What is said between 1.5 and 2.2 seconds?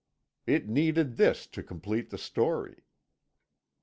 complete the